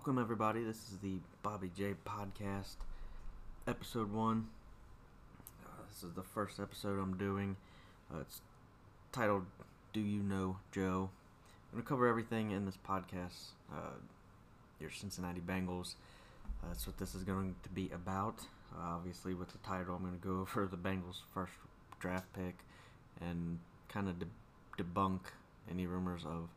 [0.00, 0.64] Welcome, everybody.
[0.64, 2.76] This is the Bobby J Podcast,
[3.68, 4.46] episode one.
[5.62, 7.54] Uh, this is the first episode I'm doing.
[8.10, 8.40] Uh, it's
[9.12, 9.44] titled
[9.92, 11.10] "Do You Know Joe."
[11.70, 13.50] I'm gonna cover everything in this podcast.
[13.70, 13.98] Uh,
[14.80, 15.96] your Cincinnati Bengals.
[16.62, 18.38] Uh, that's what this is going to be about.
[18.74, 21.52] Uh, obviously, with the title, I'm going to go over the Bengals' first
[21.98, 22.56] draft pick
[23.20, 23.58] and
[23.90, 25.20] kind of de- debunk
[25.70, 26.48] any rumors of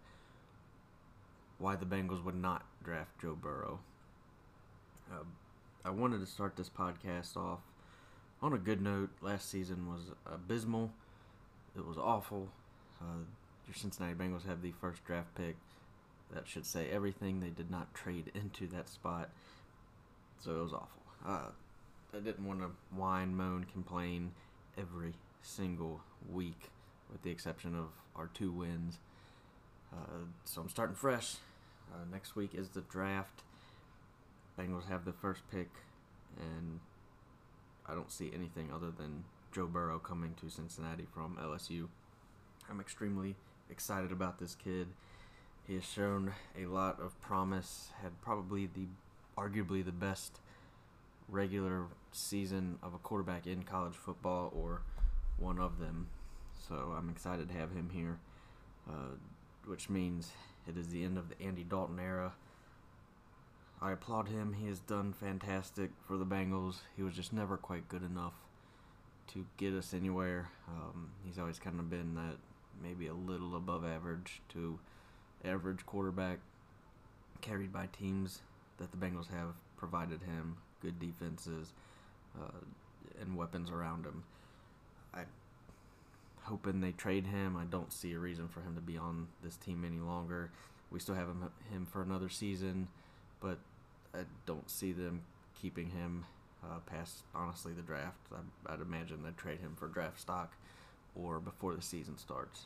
[1.64, 3.80] why the Bengals would not draft Joe Burrow.
[5.10, 5.24] Uh,
[5.86, 7.60] I wanted to start this podcast off
[8.42, 9.10] on a good note.
[9.22, 10.92] Last season was abysmal.
[11.78, 12.50] It was awful.
[13.00, 13.24] Uh,
[13.66, 15.56] your Cincinnati Bengals have the first draft pick.
[16.34, 17.40] That should say everything.
[17.40, 19.30] They did not trade into that spot,
[20.44, 21.02] so it was awful.
[21.26, 21.52] Uh,
[22.14, 24.32] I didn't want to whine, moan, complain
[24.78, 26.72] every single week,
[27.10, 27.86] with the exception of
[28.18, 28.98] our two wins.
[29.94, 31.38] Uh, so I'm starting fresh.
[31.92, 33.44] Uh, next week is the draft.
[34.58, 35.70] Bengals have the first pick,
[36.40, 36.80] and
[37.88, 41.88] I don't see anything other than Joe Burrow coming to Cincinnati from LSU.
[42.70, 43.36] I'm extremely
[43.70, 44.88] excited about this kid.
[45.68, 47.90] He has shown a lot of promise.
[48.02, 48.88] Had probably the,
[49.38, 50.40] arguably the best
[51.30, 54.82] regular season of a quarterback in college football, or
[55.38, 56.08] one of them.
[56.68, 58.20] So I'm excited to have him here,
[58.90, 59.16] uh,
[59.66, 60.32] which means
[60.68, 62.34] it is the end of the Andy Dalton era.
[63.82, 64.54] I applaud him.
[64.54, 66.78] He has done fantastic for the Bengals.
[66.96, 68.34] He was just never quite good enough
[69.34, 70.50] to get us anywhere.
[70.68, 72.38] Um, he's always kind of been that
[72.82, 74.80] maybe a little above average to
[75.44, 76.40] average quarterback
[77.42, 78.42] carried by teams
[78.78, 81.74] that the Bengals have provided him good defenses
[82.40, 82.60] uh,
[83.22, 84.24] and weapons around him.
[85.14, 85.24] I
[86.44, 87.56] hoping they trade him.
[87.56, 90.52] I don't see a reason for him to be on this team any longer.
[90.92, 92.88] We still have him, him for another season,
[93.42, 93.58] but
[94.14, 95.22] I don't see them
[95.60, 96.26] keeping him
[96.64, 98.20] uh, past honestly the draft.
[98.32, 100.54] I, I'd imagine they'd trade him for draft stock
[101.16, 102.66] or before the season starts.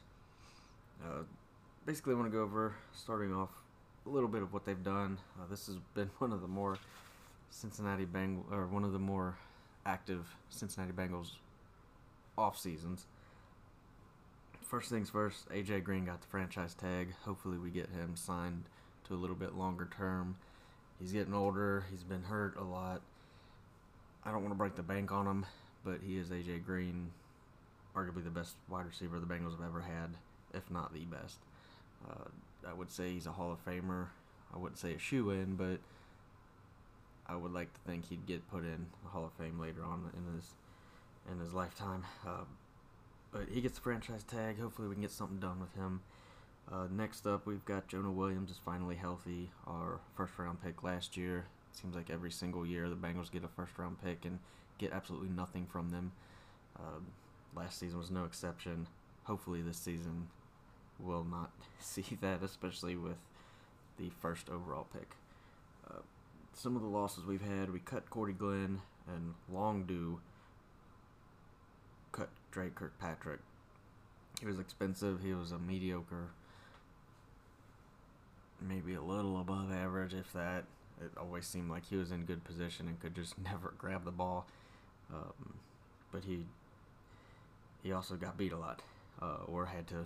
[1.04, 1.24] Uh,
[1.86, 3.50] basically, I want to go over starting off
[4.06, 5.18] a little bit of what they've done.
[5.40, 6.78] Uh, this has been one of the more
[7.50, 9.38] Cincinnati Bengals or one of the more
[9.86, 11.32] active Cincinnati Bengals
[12.38, 13.06] off seasons.
[14.68, 17.14] First things first, AJ Green got the franchise tag.
[17.24, 18.66] Hopefully, we get him signed
[19.08, 20.36] to a little bit longer term.
[21.00, 21.86] He's getting older.
[21.90, 23.02] He's been hurt a lot.
[24.26, 25.46] I don't want to break the bank on him,
[25.86, 27.12] but he is AJ Green,
[27.96, 30.18] arguably the best wide receiver the Bengals have ever had,
[30.54, 31.38] if not the best.
[32.06, 32.28] Uh,
[32.68, 34.08] I would say he's a Hall of Famer.
[34.54, 35.80] I wouldn't say a shoe in, but
[37.26, 40.12] I would like to think he'd get put in the Hall of Fame later on
[40.14, 40.56] in his
[41.32, 42.04] in his lifetime.
[42.28, 42.44] Uh,
[43.38, 44.60] but he gets the franchise tag.
[44.60, 46.02] Hopefully, we can get something done with him.
[46.72, 49.52] Uh, next up, we've got Jonah Williams is finally healthy.
[49.68, 51.46] Our first round pick last year.
[51.72, 54.40] Seems like every single year the Bengals get a first round pick and
[54.80, 56.12] get absolutely nothing from them.
[56.78, 57.00] Uh,
[57.56, 58.88] last season was no exception.
[59.24, 60.28] Hopefully, this season
[61.00, 63.20] will not see that, especially with
[64.00, 65.12] the first overall pick.
[65.90, 66.02] Uh,
[66.54, 70.20] some of the losses we've had, we cut Cordy Glenn and long due
[72.18, 73.40] cut Dre Kirkpatrick.
[74.40, 75.22] He was expensive.
[75.22, 76.30] He was a mediocre,
[78.62, 80.66] maybe a little above average, if that.
[81.00, 84.12] It always seemed like he was in good position and could just never grab the
[84.12, 84.48] ball.
[85.14, 85.54] Um,
[86.12, 86.46] but he
[87.84, 88.82] he also got beat a lot,
[89.22, 90.06] uh, or had to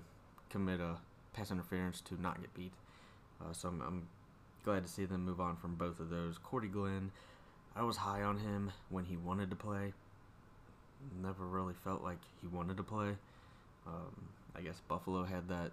[0.49, 0.97] commit a
[1.33, 2.73] pass interference to not get beat.
[3.41, 4.07] Uh, so I'm, I'm
[4.63, 6.38] glad to see them move on from both of those.
[6.38, 7.11] Cordy Glenn,
[7.75, 9.93] I was high on him when he wanted to play
[11.22, 13.16] never really felt like he wanted to play.
[13.88, 15.72] Um, I guess Buffalo had that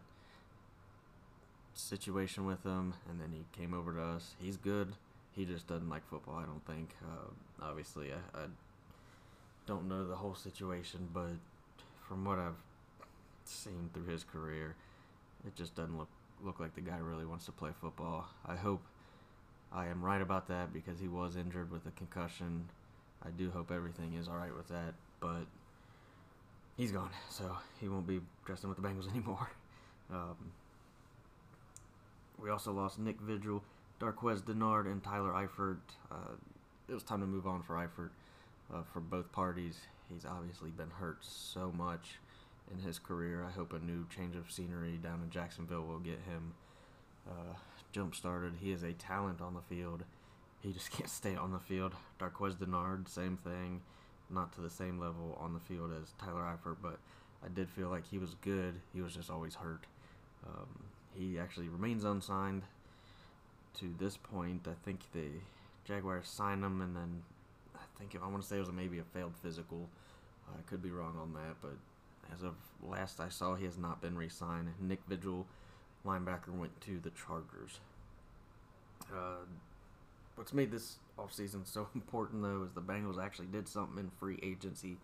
[1.75, 4.35] situation with him, and then he came over to us.
[4.41, 4.95] He's good.
[5.33, 6.37] He just doesn't like football.
[6.37, 6.95] I don't think.
[7.03, 8.45] Uh, obviously, I, I
[9.67, 11.33] don't know the whole situation, but
[12.09, 12.57] from what I've
[13.45, 14.75] seen through his career,
[15.47, 16.09] it just doesn't look
[16.45, 18.29] look like the guy really wants to play football.
[18.47, 18.81] I hope
[19.73, 22.69] I am right about that because he was injured with a concussion.
[23.25, 25.47] I do hope everything is all right with that but
[26.77, 29.51] he's gone, so he won't be dressing with the Bengals anymore.
[30.11, 30.53] Um,
[32.41, 33.63] we also lost Nick Vigil,
[34.01, 35.79] Darqueze Dennard, and Tyler Eifert.
[36.11, 36.35] Uh,
[36.89, 38.11] it was time to move on for Eifert
[38.73, 39.77] uh, for both parties.
[40.09, 42.19] He's obviously been hurt so much
[42.73, 43.45] in his career.
[43.47, 46.55] I hope a new change of scenery down in Jacksonville will get him
[47.29, 47.55] uh,
[47.93, 48.55] jump started.
[48.61, 50.05] He is a talent on the field.
[50.61, 51.95] He just can't stay on the field.
[52.19, 53.83] Darqueze Dennard, same thing
[54.31, 56.99] not to the same level on the field as Tyler Eifert, but
[57.45, 58.75] I did feel like he was good.
[58.93, 59.85] He was just always hurt.
[60.47, 60.69] Um,
[61.15, 62.63] he actually remains unsigned
[63.79, 65.27] to this point, I think the
[65.85, 67.23] Jaguars signed him, and then
[67.75, 69.89] I think if I want to say it was maybe a failed physical.
[70.49, 71.77] I could be wrong on that, but
[72.35, 74.69] as of last I saw, he has not been re-signed.
[74.81, 75.47] Nick Vigil,
[76.07, 77.81] linebacker, went to the Chargers.
[79.13, 79.45] Uh,
[80.39, 84.39] what's made this offseason so important, though, is the Bengals actually did something in free
[84.43, 84.97] agency.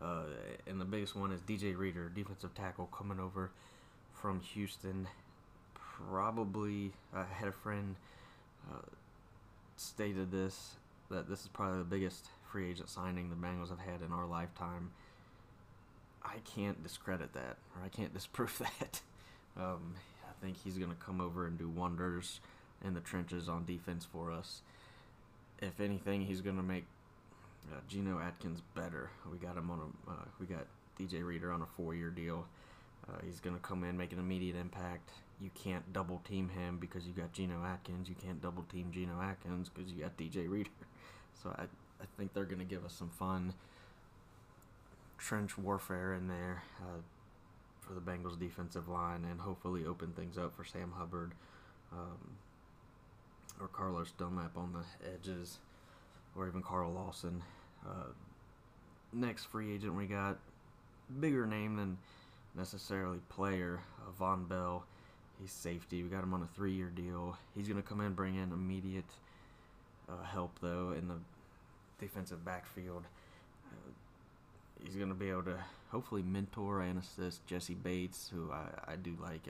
[0.00, 0.22] Uh,
[0.66, 3.50] and the biggest one is DJ Reader, defensive tackle, coming over
[4.14, 5.06] from Houston.
[5.74, 7.96] Probably, I had a friend
[8.70, 8.78] uh,
[9.76, 10.76] stated this
[11.10, 14.26] that this is probably the biggest free agent signing the Bengals have had in our
[14.26, 14.90] lifetime.
[16.22, 19.00] I can't discredit that, or I can't disprove that.
[19.56, 19.94] Um,
[20.24, 22.40] I think he's going to come over and do wonders
[22.84, 24.62] in the trenches on defense for us.
[25.60, 26.84] If anything, he's going to make
[27.70, 29.10] uh, Geno Atkins better.
[29.30, 30.66] We got him on a, uh, we got
[30.98, 32.46] DJ Reader on a four-year deal.
[33.08, 35.10] Uh, he's going to come in, make an immediate impact.
[35.40, 38.08] You can't double team him because you got Geno Atkins.
[38.08, 40.70] You can't double team Geno Atkins because you got DJ Reader.
[41.42, 43.54] So I, I think they're going to give us some fun
[45.16, 47.00] trench warfare in there uh,
[47.80, 51.32] for the Bengals defensive line and hopefully open things up for Sam Hubbard
[51.92, 52.18] um,
[53.60, 55.58] or Carlos Dunlap on the edges
[56.36, 57.42] or even Carl Lawson.
[57.86, 58.12] Uh,
[59.12, 60.38] next free agent we got
[61.20, 61.98] bigger name than
[62.56, 64.84] necessarily player uh, Vonn Bell.
[65.40, 66.02] He's safety.
[66.02, 67.36] We got him on a three-year deal.
[67.56, 69.04] He's going to come in, bring in immediate
[70.08, 71.16] uh, help though in the
[71.98, 73.04] defensive backfield.
[73.66, 73.90] Uh,
[74.84, 75.58] he's going to be able to
[75.90, 79.42] hopefully mentor and assist Jessie Bates, who I, I do like.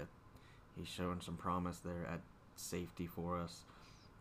[0.77, 2.21] He's showing some promise there at
[2.57, 3.63] safety for us.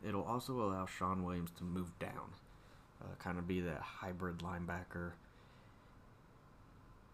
[0.08, 2.34] It'll also allow Shawn Williams to move down,
[3.02, 5.12] uh, kind of be that hybrid linebacker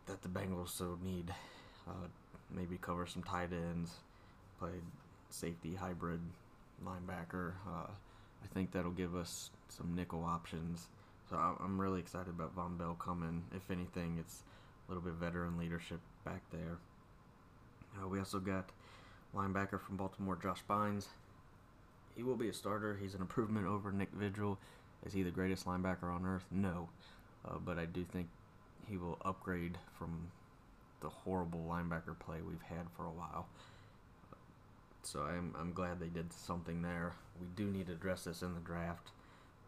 [0.05, 1.33] that the Bengals so need.
[1.87, 2.07] Uh,
[2.51, 3.91] maybe cover some tight ends,
[4.59, 4.69] play
[5.29, 6.19] safety hybrid
[6.85, 7.53] linebacker.
[7.67, 7.87] Uh,
[8.43, 10.87] I think that'll give us some nickel options.
[11.29, 13.43] So I'm really excited about Vonn Bell coming.
[13.55, 14.43] If anything, it's
[14.87, 16.77] a little bit veteran leadership back there.
[17.99, 18.69] Uh, we also got
[19.35, 21.07] linebacker from Baltimore, Josh Bynes.
[22.15, 22.97] He will be a starter.
[22.99, 24.57] He's an improvement over Nick Vigil.
[25.05, 26.45] Is he the greatest linebacker on earth?
[26.49, 26.89] No.
[27.47, 28.27] Uh, but I do think
[28.87, 30.29] he will upgrade from
[31.01, 33.47] the horrible linebacker play we've had for a while.
[35.03, 37.13] So I'm, I'm glad they did something there.
[37.39, 39.11] We do need to address this in the draft,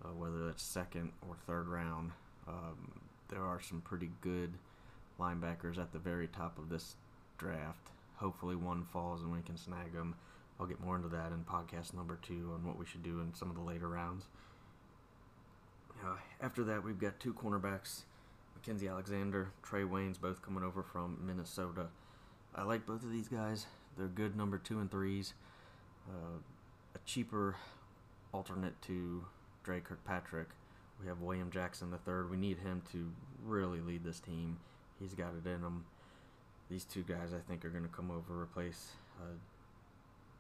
[0.03, 2.11] uh, whether it's second or third round.
[2.47, 4.53] Um, there are some pretty good
[5.19, 6.95] linebackers at the very top of this
[7.38, 7.89] draft.
[8.15, 10.15] Hopefully, one falls and we can snag them.
[10.59, 13.33] I'll get more into that in podcast number two on what we should do in
[13.33, 14.25] some of the later rounds.
[16.04, 18.01] Uh, after that, we've got two cornerbacks
[18.57, 21.88] Mackensie Alexander, Trae Waynes, both coming over from Minnesota.
[22.56, 23.68] I like both of these guys.
[23.98, 25.33] They're good number two and threes.
[26.09, 26.39] Uh,
[26.95, 27.56] a cheaper
[28.33, 29.24] alternate to
[29.63, 30.48] Dre Kirkpatrick.
[31.01, 32.31] We have William Jackson the third.
[32.31, 33.12] We need him to
[33.45, 34.57] really lead this team.
[35.00, 35.86] He's got it in him.
[36.69, 39.36] These two guys, I think, are going to come over replace uh,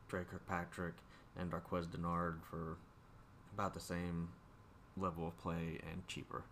[0.07, 0.95] Dre Kirkpatrick
[1.37, 2.77] and Darqueze Dennard for
[3.53, 4.29] about the same
[4.95, 6.43] level of play and cheaper.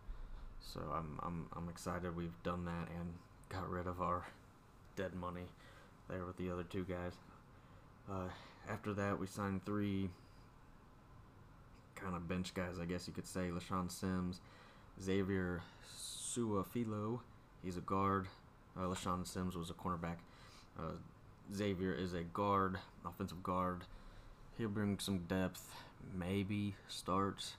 [0.60, 3.13] So I'm I'm I'm excited we've done that and
[3.50, 4.25] got rid of our
[4.96, 5.46] dead money
[6.09, 7.14] there with the other two guys.
[8.09, 8.30] Uh,
[8.69, 10.09] after that, we signed three
[11.95, 13.50] kind of bench guys, I guess you could say.
[13.50, 14.42] LeShaun Sims,
[15.02, 15.62] Xavier
[15.95, 17.21] Su'a-Filo,
[17.64, 18.28] he's a guard.
[18.78, 20.18] Uh, LeShaun Sims was a cornerback.
[20.78, 20.97] Uh,
[21.54, 23.81] Xavier is a guard, offensive guard.
[24.57, 25.64] He'll bring some depth,
[26.18, 27.56] maybe starts,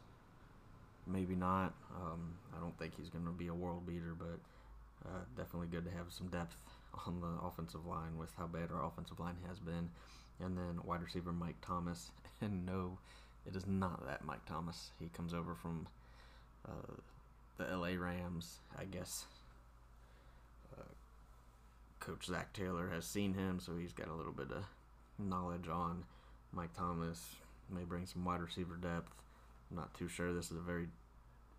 [1.07, 1.75] maybe not.
[1.95, 4.38] Um, I don't think he's going to be a world beater, but
[5.07, 6.57] uh, definitely good to have some depth
[7.07, 9.90] on the offensive line with how bad our offensive line has been.
[10.40, 12.11] And then wide receiver Mike Thomas.
[12.43, 12.99] And no,
[13.47, 14.90] it is not that Mike Thomas.
[15.00, 15.87] He comes over from
[16.69, 16.93] uh,
[17.57, 19.25] the LA Rams, I guess.
[22.07, 24.63] Coach Zac Taylor has seen him, so he's got a little bit of
[25.19, 26.05] knowledge on
[26.53, 27.21] Mike Thomas.
[27.69, 29.11] May bring some wide receiver depth.
[29.69, 30.33] I'm not too sure.
[30.33, 30.87] This is a very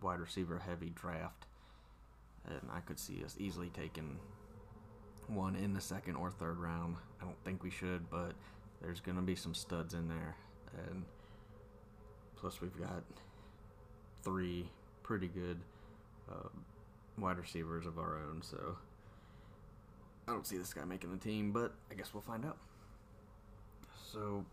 [0.00, 1.44] wide receiver heavy draft.
[2.46, 4.18] And I could see us easily taking
[5.26, 6.96] one in the second or third round.
[7.20, 8.32] I don't think we should, but
[8.80, 10.34] there's going to be some studs in there.
[10.88, 11.04] And
[12.36, 13.02] plus, we've got
[14.22, 14.70] three
[15.02, 15.58] pretty good
[16.30, 16.48] uh,
[17.18, 18.40] wide receivers of our own.
[18.40, 18.78] So
[20.28, 22.58] I don't see this guy making the team, but I guess we'll find out.
[24.12, 24.44] So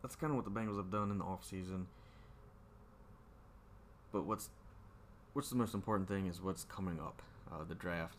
[0.00, 1.84] that's kind of what the Bengals have done in the offseason.
[4.12, 4.48] But what's
[5.34, 7.20] what's the most important thing is what's coming up,
[7.52, 8.16] uh, the draft.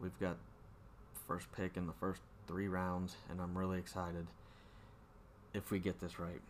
[0.00, 0.38] We've got
[1.28, 4.26] first pick in the first three rounds, and I'm really excited
[5.54, 6.40] if we get this right.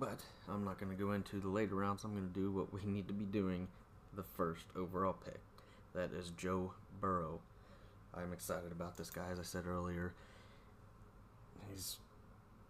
[0.00, 0.18] But
[0.48, 2.02] I'm not going to go into the later rounds.
[2.02, 3.68] I'm going to do what we need to be doing
[4.16, 5.38] the first overall pick.
[5.94, 7.38] That is Joe Burrow.
[8.16, 10.12] I'm excited about this guy, as I said earlier.
[11.70, 11.96] He's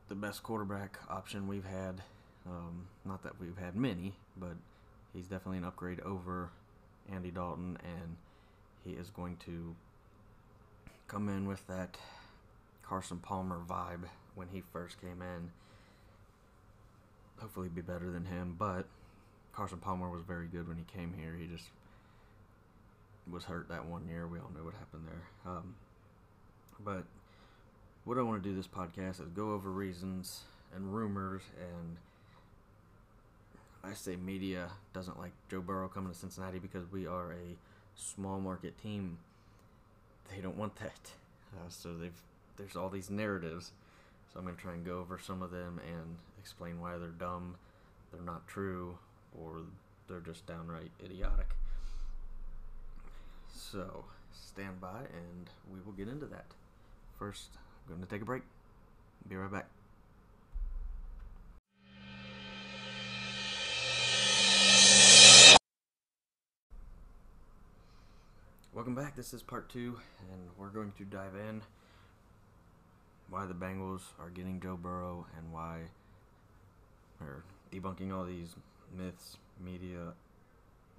[0.09, 2.03] the best quarterback option we've had.
[2.47, 4.57] Um, not that we've had many, but
[5.13, 6.51] he's definitely an upgrade over
[7.13, 8.17] Andy Dalton, and
[8.85, 9.75] he is going to
[11.09, 11.97] come in with that
[12.83, 15.51] Carson Palmer vibe when he first came in.
[17.39, 18.87] Hopefully, be better than him, but
[19.53, 21.37] Carson Palmer was very good when he came here.
[21.39, 21.69] He just
[23.31, 24.27] was hurt that one year.
[24.27, 25.53] We all know what happened there.
[25.53, 25.75] Um,
[26.85, 27.05] but
[28.05, 30.43] what I want to do this podcast is go over reasons
[30.75, 31.97] and rumors and
[33.83, 37.57] I say media doesn't like Joe Burrow coming to Cincinnati because we are a
[37.95, 39.19] small market team.
[40.35, 41.13] They don't want that.
[41.55, 42.21] Uh, so they've
[42.57, 43.73] there's all these narratives.
[44.33, 47.09] So I'm going to try and go over some of them and explain why they're
[47.09, 47.57] dumb,
[48.13, 48.99] they're not true,
[49.39, 49.61] or
[50.09, 51.55] they're just downright idiotic.
[53.57, 56.45] So stand by and we will get into that.
[57.19, 57.49] First,
[57.89, 58.43] I'm going to take a break.
[59.27, 59.67] Be right back.
[68.75, 69.17] Welcome back.
[69.17, 69.99] This is part two,
[70.31, 71.63] and we're going to dive in
[73.31, 75.81] why the Bengals are getting Joe Burrow and why,
[77.23, 78.55] or debunking all these
[78.95, 80.13] myths, media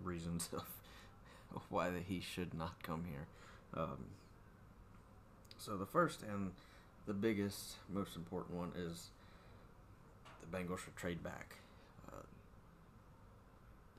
[0.03, 0.65] reasons of
[1.69, 3.27] why he should not come here.
[3.73, 4.05] Um,
[5.57, 6.51] so the first and
[7.05, 9.09] the biggest, most important one is
[10.41, 11.55] the Bengals should trade back.
[12.11, 12.23] Uh,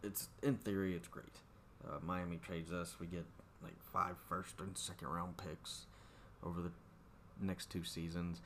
[0.02, 1.26] it's in theory, it's great.
[1.86, 3.24] Uh, Miami trades us, we get
[3.62, 5.86] like five first and second round picks
[6.44, 6.70] over the
[7.40, 8.40] next two seasons,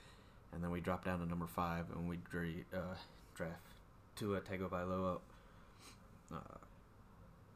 [0.53, 2.95] and then we drop down to number five and we dra- uh,
[3.35, 3.75] draft
[4.17, 5.19] Tua Tagovailoa.
[6.33, 6.37] Uh,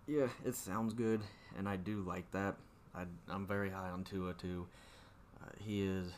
[0.07, 1.21] yeah, it sounds good,
[1.59, 2.57] and I do like that.
[2.95, 4.67] I, I'm very high on Tua too.
[5.43, 6.13] Uh, he is,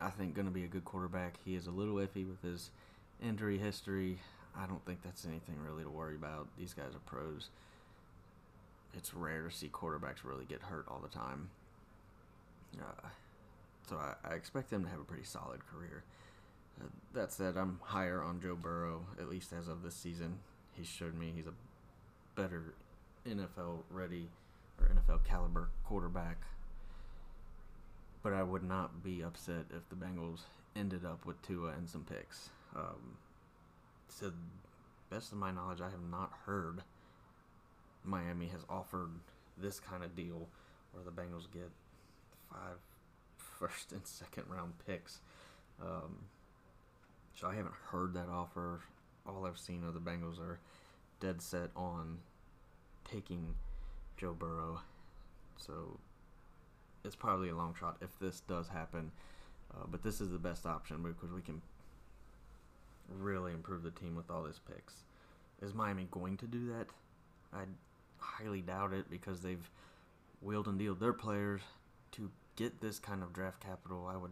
[0.00, 1.34] I think, going to be a good quarterback.
[1.44, 2.70] He is a little iffy with his
[3.22, 4.18] injury history.
[4.56, 6.48] I don't think that's anything really to worry about.
[6.58, 7.50] These guys are pros
[8.94, 11.50] it's rare to see quarterbacks really get hurt all the time.
[12.78, 13.08] Uh,
[13.88, 16.04] so I, I, expect him to have a pretty solid career.
[16.80, 20.38] Uh, that said, I'm higher on Joe Burrow, at least as of this season.
[20.72, 21.54] He showed me he's a
[22.34, 22.74] better
[23.28, 24.28] NFL ready
[24.80, 26.36] or NFL caliber quarterback.
[28.22, 30.40] But I would not be upset if the Bengals
[30.76, 32.50] ended up with Tua and some picks.
[32.74, 33.16] Um,
[34.18, 34.32] to
[35.10, 36.82] best of my knowledge, I have not heard
[38.04, 39.10] Miami has offered
[39.56, 40.48] this kind of deal
[40.92, 41.70] where the Bengals get
[42.50, 42.78] five
[43.36, 45.20] first and second round picks.
[45.80, 46.16] Um,
[47.34, 48.80] so I haven't heard that offer.
[49.26, 50.58] All I've seen of the Bengals are
[51.20, 52.18] dead set on
[53.10, 53.54] taking
[54.16, 54.80] Joe Burrow.
[55.56, 55.98] So
[57.04, 59.10] it's probably a long shot if this does happen.
[59.72, 61.60] Uh, but this is the best option because we can
[63.18, 64.94] really improve the team with all these picks.
[65.62, 66.86] Is Miami going to do that?
[67.52, 67.64] I
[68.18, 69.70] highly doubt it because they've
[70.40, 71.62] wheeled and dealed their players
[72.12, 74.08] to get this kind of draft capital.
[74.12, 74.30] I would,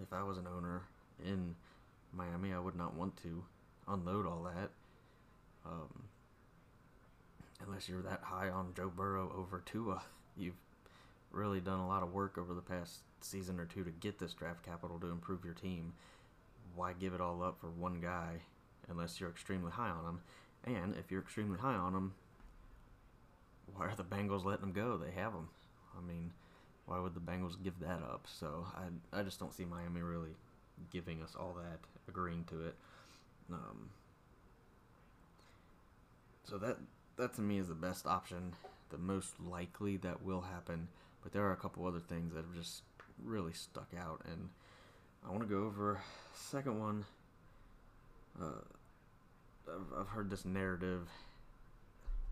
[0.00, 0.82] if I was an owner
[1.24, 1.54] in
[2.12, 3.44] Miami, I would not want to
[3.88, 4.70] unload all that.
[5.66, 6.04] Um,
[7.62, 10.02] unless you're that high on Joe Burrow over Tua,
[10.36, 10.54] you've
[11.30, 14.34] really done a lot of work over the past season or two to get this
[14.34, 15.92] draft capital to improve your team.
[16.74, 18.40] Why give it all up for one guy
[18.88, 20.20] unless you're extremely high on him?
[20.64, 22.14] And if you're extremely high on him,
[23.74, 24.96] why are the Bengals letting him go?
[24.96, 25.48] They have him.
[25.96, 26.32] I mean,
[26.86, 28.26] why would the Bengals give that up?
[28.26, 30.36] So I, I just don't see Miami really
[30.90, 32.74] giving us all that, agreeing to it.
[33.52, 33.90] Um,
[36.44, 36.78] so that
[37.16, 38.54] that to me is the best option,
[38.90, 40.88] the most likely that will happen.
[41.22, 42.82] But there are a couple other things that have just
[43.22, 44.50] really stuck out, and
[45.26, 46.00] I want to go over.
[46.34, 47.04] Second one,
[48.40, 48.62] uh,
[49.68, 51.08] I've, I've heard this narrative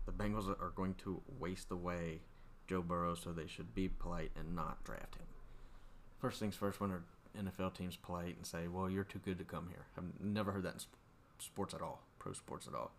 [0.05, 2.19] the Bengals are going to waste away
[2.67, 5.25] Joe Burrow, so they should be polite and not draft him.
[6.19, 7.03] First things first, when are
[7.37, 9.85] NFL teams polite and say, "Well, you're too good to come here"?
[9.97, 10.79] I've never heard that in
[11.39, 12.91] sports at all, pro sports at all.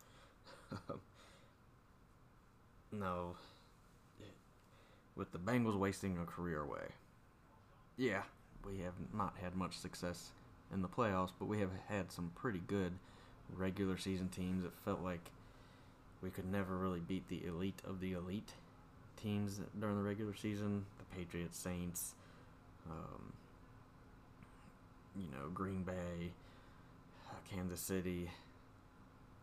[2.99, 3.37] no,
[5.17, 6.93] with the Bengals wasting a career away.
[7.97, 8.23] Yeah,
[8.67, 10.31] we have not had much success
[10.73, 12.93] in the playoffs, but we have had some pretty good
[13.55, 14.65] regular season teams.
[14.65, 15.31] It felt like
[16.23, 18.53] we could never really beat the elite of the elite
[19.23, 20.87] teams during the regular season.
[20.99, 22.15] The Patriots, Saints,
[22.91, 23.33] um,
[25.17, 26.33] you know, Green Bay,
[27.31, 28.31] uh, Kansas City.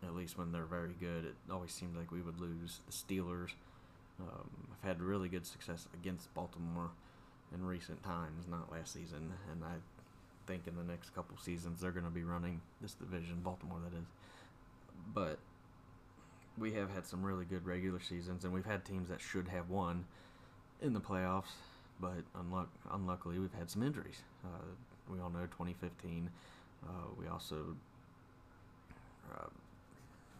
[0.04, 2.80] At least when they're very good, it always seemed like we would lose.
[2.86, 3.50] The Steelers
[4.20, 4.50] um,
[4.82, 6.90] have had really good success against Baltimore
[7.54, 9.74] in recent times, not last season, and I
[10.46, 13.96] think in the next couple seasons they're going to be running this division, Baltimore that
[13.96, 14.06] is.
[15.14, 15.38] But
[16.58, 19.70] we have had some really good regular seasons, and we've had teams that should have
[19.70, 20.04] won
[20.80, 21.52] in the playoffs,
[22.00, 24.22] but unluck- unluckily we've had some injuries.
[24.44, 24.64] Uh,
[25.08, 26.30] we all know 2015.
[26.84, 27.76] Uh, we also,
[29.32, 29.46] uh,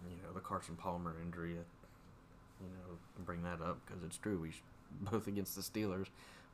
[0.08, 1.52] you know, the Carson Palmer injury.
[1.52, 4.38] You know, bring that up because it's true.
[4.38, 4.52] We
[5.10, 6.06] both against the Steelers,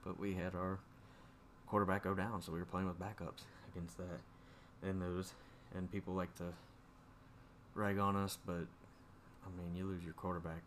[0.04, 0.78] but we had our
[1.66, 3.42] quarterback go down, so we were playing with backups
[3.74, 4.20] against that
[4.82, 5.32] and those.
[5.74, 6.44] And people like to
[7.74, 8.54] rag on us, but
[9.44, 10.62] I mean, you lose your quarterback,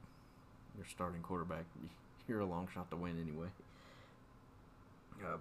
[0.77, 1.65] your starting quarterback,
[2.27, 3.47] you're a long shot to win anyway.
[5.23, 5.37] Uh,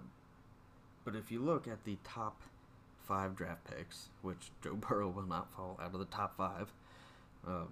[1.03, 2.41] but if you look at the top
[3.07, 6.71] five draft picks, which Joe Burrow will not fall out of the top five,
[7.47, 7.69] um,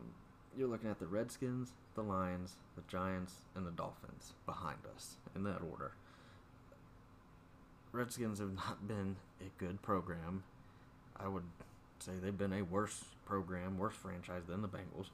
[0.57, 5.43] you're looking at the Redskins, the Lions, the Giants, and the Dolphins behind us in
[5.43, 5.91] that order.
[7.91, 10.43] Redskins have not been a good program.
[11.17, 11.43] I would
[11.99, 15.07] say they've been a worse program, worse franchise than the Bengals.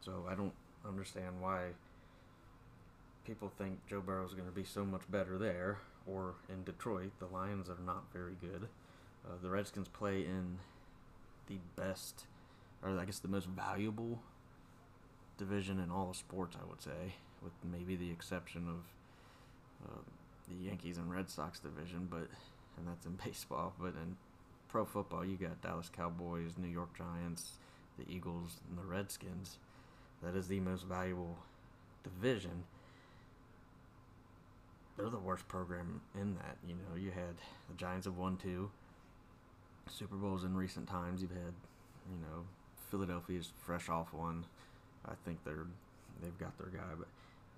[0.00, 0.52] So I don't
[0.86, 1.68] understand why
[3.26, 7.12] people think Joe Burrow is going to be so much better there or in Detroit.
[7.18, 8.68] The Lions are not very good.
[9.24, 10.58] Uh, the Redskins play in
[11.46, 12.24] the best,
[12.84, 14.20] or I guess the most valuable
[15.38, 20.00] division in all of sports, I would say, with maybe the exception of uh,
[20.48, 22.28] the Yankees and Red Sox division, but
[22.76, 23.72] and that's in baseball.
[23.78, 24.16] But in
[24.68, 27.52] pro football, you got Dallas Cowboys, New York Giants,
[27.98, 29.58] the Eagles, and the Redskins.
[30.22, 31.38] That is the most valuable
[32.02, 32.64] division.
[34.96, 36.56] They're the worst program in that.
[36.66, 37.36] You know, you had
[37.68, 38.70] the Giants have won two
[39.90, 41.20] Super Bowls in recent times.
[41.20, 41.54] You've had,
[42.10, 42.44] you know,
[42.94, 44.44] Philadelphia's fresh off one.
[45.04, 45.66] I think they're
[46.22, 47.08] they've got their guy, but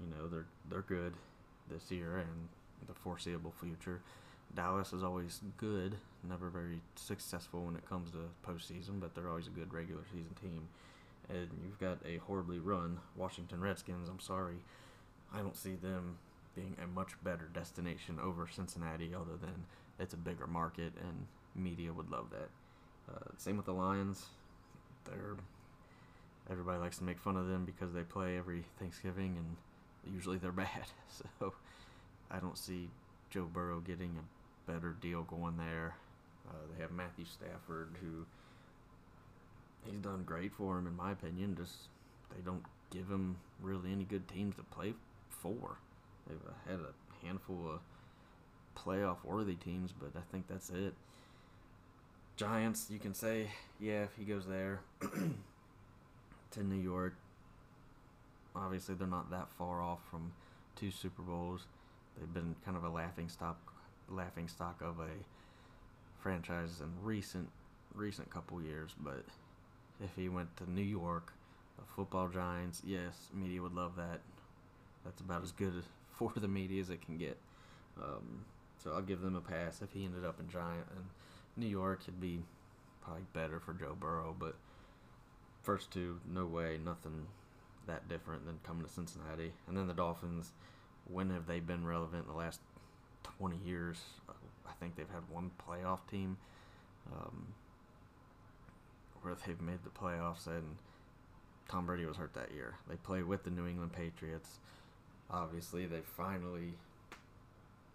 [0.01, 1.13] you know they're they're good
[1.71, 2.49] this year and
[2.89, 4.01] the foreseeable future.
[4.55, 5.97] Dallas is always good,
[6.27, 8.19] never very successful when it comes to
[8.49, 10.69] postseason, but they're always a good regular season team.
[11.29, 14.09] And you've got a horribly run Washington Redskins.
[14.09, 14.57] I'm sorry,
[15.35, 16.17] I don't see them
[16.55, 19.67] being a much better destination over Cincinnati, other than
[19.99, 22.49] it's a bigger market and media would love that.
[23.13, 24.27] Uh, same with the Lions.
[25.09, 25.37] They're
[26.51, 30.53] everybody likes to make fun of them because they play every Thanksgiving and usually they're
[30.67, 30.87] bad.
[31.41, 31.55] So
[32.31, 32.89] I don't see
[33.31, 35.95] Joe Burrow getting a better deal going there.
[36.49, 38.25] Uh, they have Matthew Stafford, who
[39.85, 41.57] he's done great for him in my opinion.
[41.57, 41.75] Just
[42.35, 44.95] they don't give him really any good teams to play
[45.29, 45.79] for.
[46.29, 46.39] They've
[46.69, 47.81] had a handful of
[48.77, 50.95] playoff worthy teams, but I think that's it.
[52.37, 53.49] Giants, you can say,
[53.81, 54.81] yeah, if he goes there
[56.51, 57.15] to New York,
[58.55, 60.33] obviously they're not that far off from
[60.75, 61.65] two Super Bowls.
[62.19, 63.57] They've been kind of a laughing stock,
[64.11, 65.11] laughing stock of a
[66.23, 67.49] franchise in recent
[67.95, 68.95] recent couple years.
[69.01, 69.25] But
[70.05, 71.33] if he went to New York,
[71.79, 74.21] the football Giants, yes, media would love that.
[75.07, 77.39] That's about as good for the media as it can get.
[77.99, 78.45] Um,
[78.83, 81.05] so I'll give them a pass if he ended up in Giant and
[81.57, 82.01] New York.
[82.03, 82.41] It'd be
[83.03, 84.57] probably better for Joe Burrow, but
[85.63, 87.27] first two, no way, nothing
[87.87, 89.53] that different than coming to Cincinnati.
[89.69, 90.53] And then the Dolphins,
[91.11, 92.61] when have they been relevant in the last
[93.39, 94.01] 20 years?
[94.29, 96.37] I think they've had one playoff team
[97.13, 97.47] um,
[99.23, 100.77] where they've made the playoffs, and
[101.69, 102.75] Tom Brady was hurt that year.
[102.89, 104.59] They play with the New England Patriots.
[105.31, 106.75] Obviously, they finally.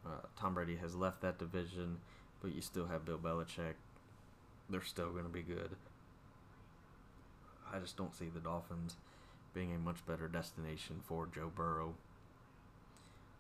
[0.06, 1.97] Uh, Tom Brady has left that division,
[2.41, 3.75] but you still have Bill Belichick.
[4.69, 5.71] They're still going to be good.
[7.73, 8.95] I just don't see the Dolphins
[9.54, 11.95] being a much better destination for Joe Burrow.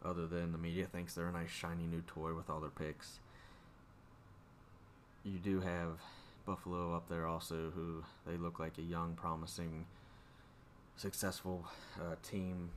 [0.03, 3.19] Other than the media thinks they're a nice shiny new toy with all their picks.
[5.23, 5.99] You do have
[6.45, 9.85] Buffalo up there also, who they look like a young, promising,
[10.95, 11.65] successful
[11.99, 12.69] uh, team.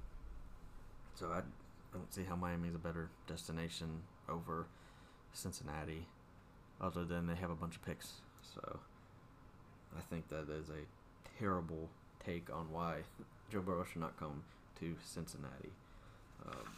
[1.15, 1.41] So I,
[1.93, 4.67] don't see how Miami's a better destination over
[5.35, 6.07] Cincinnati,
[6.81, 8.15] other than they have a bunch of picks.
[8.55, 8.79] So
[9.97, 11.91] I think that is a terrible
[12.25, 13.01] take on why
[13.51, 14.43] Joe Burrow should not come
[14.81, 15.73] to Cincinnati.
[16.47, 16.69] Um,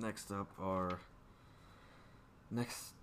[0.00, 0.98] next up are
[2.50, 2.94] next.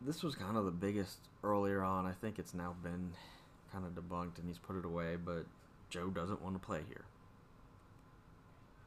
[0.00, 2.06] This was kind of the biggest earlier on.
[2.06, 3.12] I think it's now been
[3.72, 5.46] kind of debunked and he's put it away, but
[5.90, 7.04] Joe doesn't want to play here.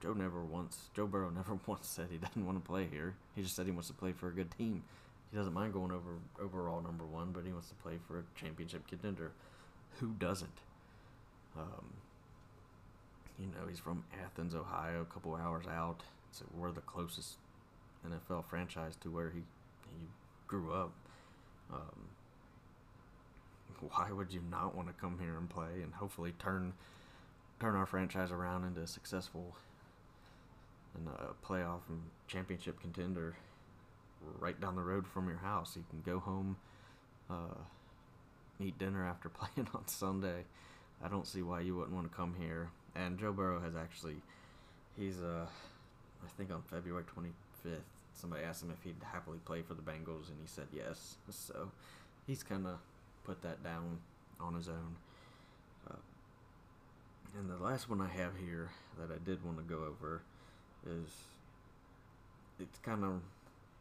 [0.01, 3.15] Joe never once, Joe Burrow never once said he doesn't want to play here.
[3.35, 4.83] He just said he wants to play for a good team.
[5.31, 8.23] He doesn't mind going over overall number one, but he wants to play for a
[8.35, 9.31] championship contender.
[9.99, 10.59] who doesn't?
[11.57, 11.93] Um,
[13.39, 16.01] you know, he's from Athens, Ohio, a couple hours out.
[16.31, 17.37] So we're the closest
[18.07, 19.39] NFL franchise to where he
[19.89, 20.07] he
[20.47, 20.91] grew up.
[21.71, 22.09] Um,
[23.91, 26.73] why would you not want to come here and play and hopefully turn
[27.59, 29.55] turn our franchise around into a successful
[30.95, 33.35] and a playoff and championship contender
[34.39, 35.75] right down the road from your house.
[35.75, 36.57] You can go home,
[37.29, 37.57] uh,
[38.59, 40.45] eat dinner after playing on Sunday.
[41.03, 42.69] I don't see why you wouldn't want to come here.
[42.95, 44.17] And Joe Burrow has actually,
[44.97, 45.45] he's uh,
[46.23, 47.77] I think on February 25th,
[48.13, 51.15] somebody asked him if he'd happily play for the Bengals, and he said yes.
[51.29, 51.71] So
[52.27, 52.79] he's kind of
[53.23, 53.99] put that down
[54.39, 54.95] on his own.
[55.89, 55.95] Uh,
[57.37, 60.21] and the last one I have here that I did want to go over
[60.85, 61.09] is
[62.59, 63.21] it kind of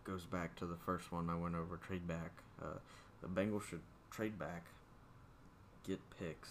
[0.05, 2.31] goes back to the first one I went over trade back.
[2.63, 2.79] Uh,
[3.21, 3.81] the Bengals should
[4.11, 4.65] trade back,
[5.87, 6.51] get picks,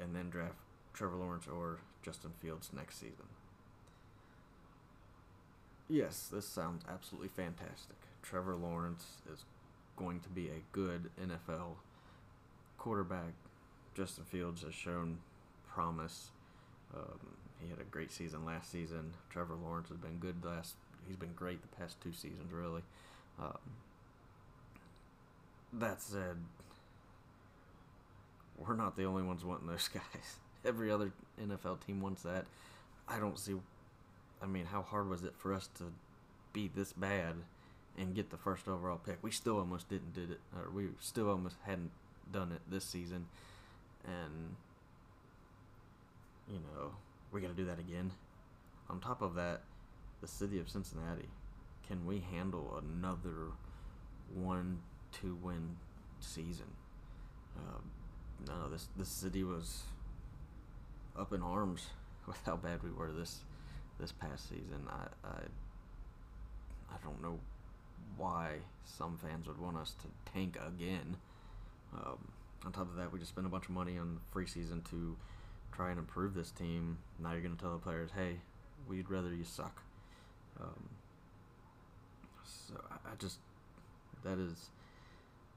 [0.00, 0.56] and then draft
[0.94, 3.26] Trevor Lawrence or Justin Fields next season.
[5.88, 7.96] Yes, this sounds absolutely fantastic.
[8.22, 9.44] Trevor Lawrence is
[9.96, 11.76] going to be a good NFL
[12.78, 13.34] quarterback.
[13.94, 15.18] Justin Fields has shown
[15.68, 16.30] promise.
[16.94, 19.12] Um, he had a great season last season.
[19.30, 20.74] Trevor Lawrence has been good last.
[21.06, 22.82] He's been great the past two seasons, really.
[23.38, 23.58] Um,
[25.72, 26.36] that said,
[28.58, 30.36] we're not the only ones wanting those guys.
[30.64, 32.46] Every other NFL team wants that.
[33.08, 33.54] I don't see.
[34.42, 35.84] I mean, how hard was it for us to
[36.52, 37.34] be this bad
[37.96, 39.18] and get the first overall pick?
[39.22, 41.92] We still almost didn't did it, or we still almost hadn't
[42.32, 43.26] done it this season,
[44.04, 44.56] and
[46.48, 46.92] you know
[47.32, 48.10] we got to do that again.
[48.88, 49.62] On top of that,
[50.20, 51.28] the city of Cincinnati,
[51.86, 53.52] can we handle another
[54.34, 54.78] one
[55.12, 55.76] two win
[56.20, 56.66] season?
[57.56, 57.80] Uh,
[58.46, 59.82] no, this this city was
[61.18, 61.86] up in arms
[62.26, 63.40] with how bad we were this
[63.98, 64.86] this past season.
[64.88, 65.40] I I,
[66.92, 67.38] I don't know
[68.16, 71.16] why some fans would want us to tank again.
[71.94, 72.18] Um,
[72.64, 75.16] on top of that, we just spent a bunch of money on free season to
[75.76, 76.98] try and improve this team.
[77.22, 78.36] Now you're going to tell the players, hey,
[78.88, 79.82] we'd rather you suck.
[80.60, 80.88] Um,
[82.44, 83.38] so I, I just,
[84.24, 84.70] that is,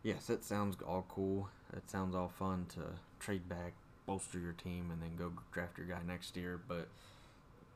[0.03, 1.49] yes, it sounds all cool.
[1.75, 2.81] It sounds all fun to
[3.19, 3.73] trade back,
[4.05, 6.59] bolster your team, and then go draft your guy next year.
[6.67, 6.89] But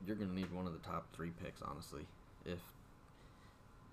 [0.05, 2.05] you're going to need one of the top three picks, honestly,
[2.45, 2.59] if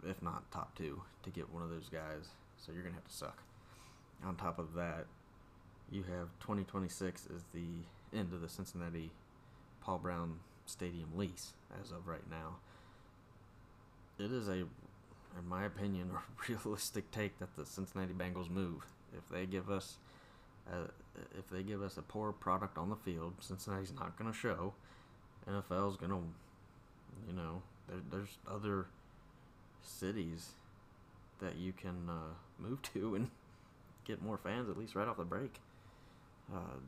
[0.08, 2.28] if not top two, to get one of those guys.
[2.56, 3.42] So you're going to have to suck.
[4.24, 5.04] On top of that,
[5.90, 7.60] you have 2026 is the
[8.14, 9.10] end of the Cincinnati
[9.80, 12.56] Paul Brown Stadium lease as of right now.
[14.18, 18.86] It is a, in my opinion, a realistic take that the Cincinnati Bengals move.
[19.16, 19.96] If they give us,
[20.70, 20.84] a,
[21.38, 24.74] if they give us a poor product on the field, Cincinnati's not going to show.
[25.48, 26.22] NFL's going to,
[27.26, 28.86] you know, there, there's other
[29.82, 30.50] cities
[31.40, 33.30] that you can uh, move to and
[34.04, 35.60] get more fans at least right off the break.
[36.52, 36.78] Uh,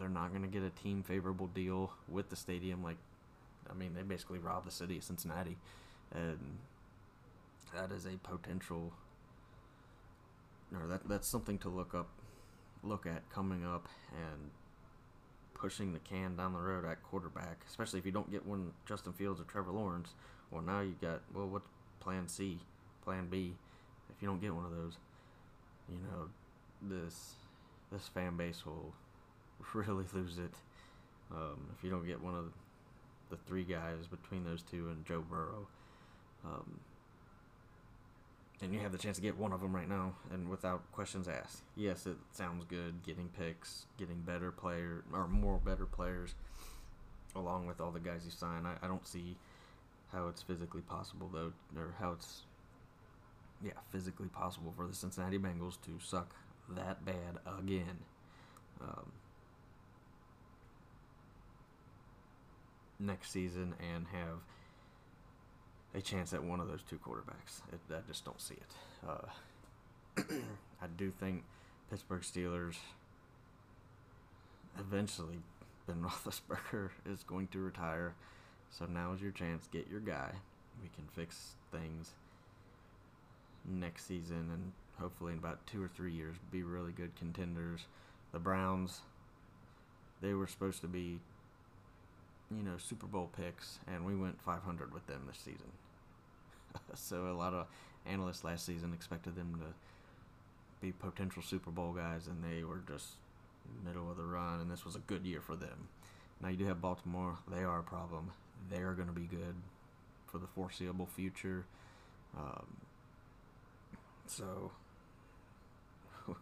[0.00, 2.82] they're not going to get a team favorable deal with the stadium.
[2.82, 2.96] Like,
[3.70, 5.58] I mean, they basically robbed the city of Cincinnati,
[6.12, 6.58] and
[7.76, 8.92] that is a potential.
[10.74, 12.08] Or that that's something to look up,
[12.82, 14.50] look at coming up, and
[15.54, 19.12] pushing the can down the road at quarterback, especially if you don't get one Justin
[19.12, 20.14] Fields or Trevor Lawrence.
[20.50, 21.68] Well, now you've got well, what's
[22.00, 22.58] Plan C,
[23.04, 23.54] Plan B?
[24.08, 24.96] If you don't get one of those,
[25.88, 26.28] you know,
[26.82, 27.34] this
[27.92, 28.94] this fan base will
[29.74, 30.54] really lose it
[31.32, 32.52] um, if you don't get one of
[33.30, 35.66] the three guys between those two and Joe Burrow.
[36.44, 36.80] Um,
[38.62, 41.28] and you have the chance to get one of them right now, and without questions
[41.28, 41.62] asked.
[41.76, 46.34] Yes, it sounds good getting picks, getting better player or more better players,
[47.34, 48.66] along with all the guys you sign.
[48.66, 49.36] I, I don't see
[50.12, 52.42] how it's physically possible though, or how it's
[53.64, 56.34] yeah physically possible for the Cincinnati Bengals to suck
[56.76, 57.98] that bad again.
[58.80, 59.12] Um,
[63.00, 64.38] next season and have
[65.94, 67.62] a chance at one of those two quarterbacks.
[67.72, 69.08] I just don't see it.
[69.08, 70.22] Uh,
[70.82, 71.44] I do think
[71.90, 72.76] Pittsburgh Steelers
[74.78, 75.38] eventually
[75.86, 78.14] Ben Roethlisberger is going to retire,
[78.70, 79.68] so now is your chance.
[79.72, 80.30] Get your guy.
[80.82, 82.12] We can fix things
[83.68, 87.86] next season and hopefully in about two or three years be really good contenders.
[88.32, 89.00] The Browns,
[90.22, 91.20] they were supposed to be,
[92.56, 95.70] you know, Super Bowl picks, and we went 500 with them this season.
[96.94, 97.66] so a lot of
[98.06, 99.74] analysts last season expected them to
[100.84, 103.14] be potential Super Bowl guys, and they were just
[103.84, 105.88] middle of the run, and this was a good year for them.
[106.40, 108.32] Now you do have Baltimore; they are a problem.
[108.70, 109.54] They're going to be good
[110.26, 111.64] for the foreseeable future.
[112.36, 112.66] Um,
[114.26, 114.70] so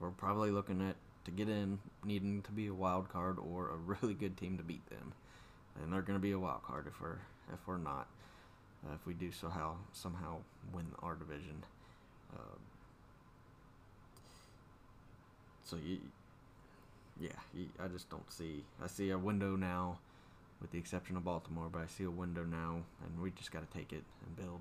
[0.00, 3.76] we're probably looking at to get in needing to be a wild card or a
[4.02, 5.12] really good team to beat them,
[5.82, 7.18] and they're going to be a wild card if we're
[7.52, 8.08] if we're not.
[8.86, 10.36] Uh, if we do somehow somehow
[10.72, 11.64] win our division.
[12.32, 12.58] Uh,
[15.64, 15.98] so you,
[17.20, 18.62] yeah, you, I just don't see.
[18.82, 19.98] I see a window now,
[20.60, 23.68] with the exception of Baltimore, but I see a window now, and we just got
[23.68, 24.60] to take it and build.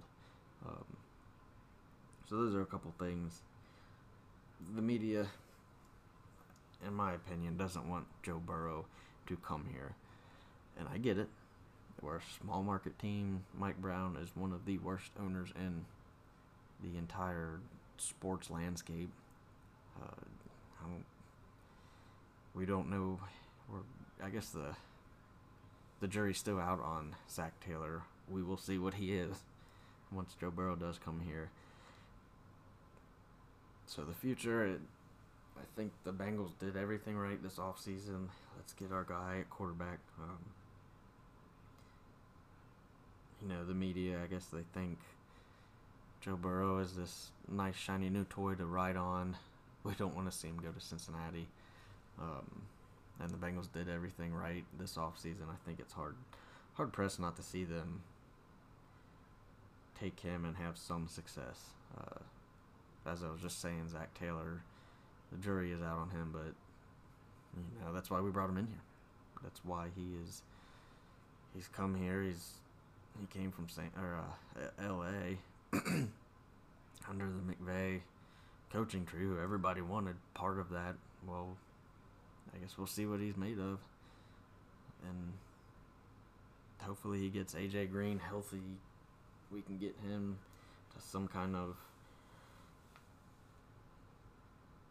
[0.65, 0.85] Um,
[2.29, 3.41] so those are a couple things.
[4.75, 5.27] The media,
[6.85, 8.85] in my opinion, doesn't want Joe Burrow
[9.27, 9.93] to come here,
[10.77, 11.27] and I get it.
[12.01, 13.43] We're a small market team.
[13.57, 15.85] Mike Brown is one of the worst owners in
[16.83, 17.59] the entire
[17.97, 19.09] sports landscape.
[19.99, 20.25] Uh,
[20.81, 21.05] don't,
[22.53, 23.19] we don't know.
[23.69, 24.75] We're, I guess the
[25.99, 28.03] the jury's still out on Zac Taylor.
[28.29, 29.35] We will see what he is
[30.11, 31.49] once Joe Burrow does come here.
[33.87, 34.81] So the future, it,
[35.57, 38.27] I think the Bengals did everything right this offseason.
[38.55, 39.99] Let's get our guy at quarterback.
[40.21, 40.37] Um,
[43.41, 44.97] you know, the media, I guess they think
[46.21, 49.35] Joe Burrow is this nice, shiny new toy to ride on.
[49.83, 51.47] We don't want to see him go to Cincinnati.
[52.19, 52.63] Um,
[53.21, 55.49] and the Bengals did everything right this offseason.
[55.49, 56.15] I think it's hard
[56.73, 58.01] hard pressed not to see them
[59.99, 61.59] take him and have some success.
[61.97, 62.19] Uh,
[63.09, 64.61] as I was just saying, Zac Taylor,
[65.31, 66.53] the jury is out on him, but
[67.55, 68.81] you know that's why we brought him in here.
[69.41, 70.41] That's why he is.
[71.55, 72.23] He's come here.
[72.23, 72.59] He's
[73.19, 75.37] he came from Saint or uh, L.A.
[77.09, 78.01] under the McVay
[78.71, 79.27] coaching tree.
[79.41, 80.95] Everybody wanted part of that.
[81.27, 81.57] Well,
[82.53, 83.79] I guess we'll see what he's made of,
[85.03, 85.33] and
[86.79, 88.61] hopefully he gets AJ Green healthy.
[89.51, 90.37] We can get him
[90.95, 91.75] to some kind of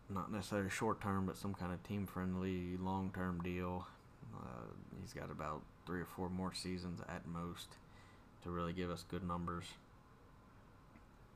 [0.09, 3.87] not necessarily short term, but some kind of team friendly long term deal.
[4.35, 4.67] Uh,
[5.01, 7.77] he's got about three or four more seasons at most
[8.43, 9.65] to really give us good numbers.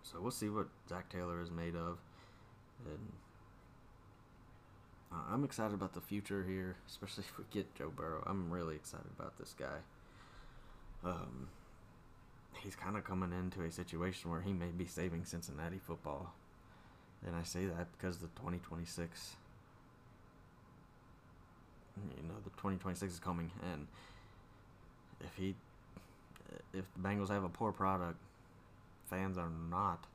[0.03, 1.99] So we'll see what Zac Taylor is made of.
[2.87, 3.13] And
[5.13, 8.23] uh, I'm excited about the future here, especially if we get Joe Burrow.
[8.27, 9.79] I'm really excited about this guy.
[11.05, 11.49] Um,
[12.63, 16.35] he's kind of coming into a situation where he may be saving Cincinnati football.
[17.27, 19.37] And I say that because the 2026
[22.17, 23.87] you know the 2026 is coming and
[25.21, 25.55] if he
[26.73, 28.19] if the Bengals have a poor product
[29.09, 30.07] fans are not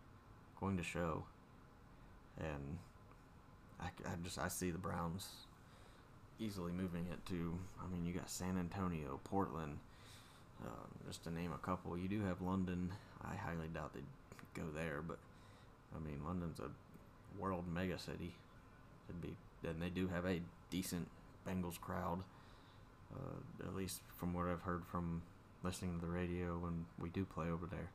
[0.59, 1.23] going to show
[2.39, 2.77] and
[3.79, 5.27] I, I just I see the Browns
[6.39, 9.77] easily moving it to I mean you got San Antonio Portland
[10.65, 12.91] um, just to name a couple you do have London
[13.23, 14.03] I highly doubt they'd
[14.53, 15.17] go there but
[15.95, 16.69] I mean London's a
[17.39, 18.33] world mega city.
[19.09, 19.35] It'd be,
[19.67, 21.07] and they do have a decent
[21.47, 22.23] Bengals crowd.
[23.13, 25.21] Uh, at least from what I've heard from
[25.65, 27.89] listening to the radio when we do play over there.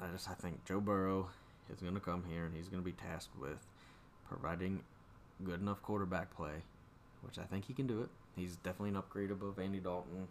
[0.00, 1.28] I just I think Joe Burrow
[1.72, 3.58] is going to come here and he's going to be tasked with
[4.28, 4.80] providing
[5.44, 6.62] good enough quarterback play,
[7.22, 8.08] which I think he can do it.
[8.34, 10.26] He's definitely an upgrade above Andy Dalton,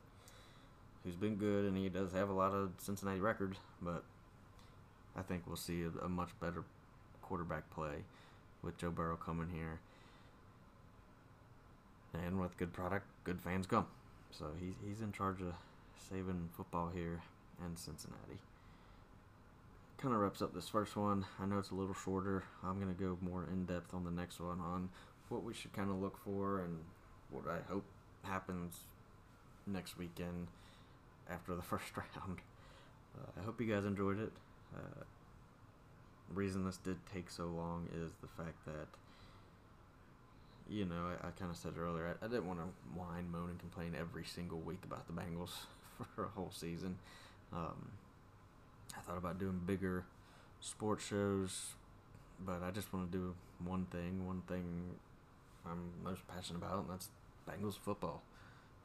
[1.04, 4.04] who's been good and he does have a lot of Cincinnati records, but
[5.16, 6.64] I think we'll see a, a much better
[7.22, 8.04] quarterback play
[8.64, 9.80] with Joe Burrow coming here.
[12.14, 13.86] And with good product, good fans come.
[14.32, 15.54] So he's, he's in charge of
[16.10, 17.22] saving football here
[17.66, 18.40] in Cincinnati.
[19.98, 21.26] Kind of wraps up this first one.
[21.42, 22.44] I know it's a little shorter.
[22.64, 24.90] I'm going to go more in depth on the next one on
[25.28, 26.80] what we should kind of look for and
[27.32, 27.84] what I hope
[28.24, 28.80] happens
[29.68, 30.48] next weekend
[31.30, 32.40] after the first round.
[33.18, 34.32] Uh, I hope you guys enjoyed it.
[34.76, 35.04] Uh,
[36.34, 38.88] reason this did take so long is the fact that
[40.70, 42.66] you know I, I kind of said earlier I, I didn't want to
[42.98, 45.52] whine, moan, and complain every single week about the Bengals
[46.16, 46.98] for a whole season.
[47.52, 47.92] Um,
[48.98, 50.06] I thought about doing bigger
[50.62, 51.70] sports shows,
[52.46, 54.96] but I just want to do one thing, one thing
[55.66, 57.10] I'm most passionate about, and that's
[57.50, 58.22] Bengals football.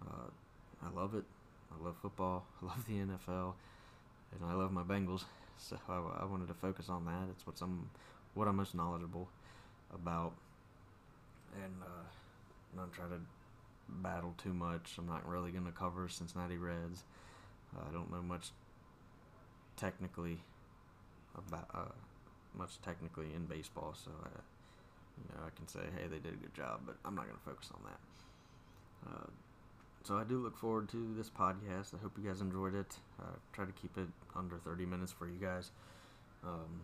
[0.03, 0.29] Uh,
[0.85, 1.25] I love it.
[1.73, 2.44] I love football.
[2.62, 3.55] I love the NFL,
[4.33, 5.25] and I love my Bengals.
[5.57, 7.29] So I, I wanted to focus on that.
[7.31, 7.88] It's what I'm,
[8.35, 9.29] what I'm most knowledgeable
[9.94, 10.33] about,
[11.62, 13.21] and uh, not try to
[13.88, 14.93] battle too much.
[14.99, 17.05] I'm not really going to cover Cincinnati Reds.
[17.77, 18.51] Uh, I don't know much
[19.77, 20.38] technically
[21.37, 21.93] about uh,
[22.57, 24.29] much technically in baseball, so I,
[25.19, 27.37] you know, I can say, hey, they did a good job, but I'm not going
[27.37, 29.11] to focus on that.
[29.11, 29.31] Uh,
[30.05, 31.95] so I do look forward to this podcast.
[31.95, 32.97] I hope you guys enjoyed it.
[33.21, 35.71] Uh, try to keep it under 30 minutes for you guys.
[36.45, 36.83] Um,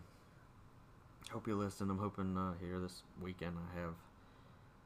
[1.31, 1.89] hope you listen.
[1.89, 3.93] I'm hoping uh, here this weekend I have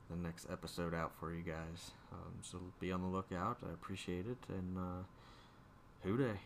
[0.10, 1.92] the next episode out for you guys.
[2.12, 3.58] Um, so be on the lookout.
[3.68, 4.38] I appreciate it.
[4.50, 5.04] And uh,
[6.04, 6.40] Who Dey.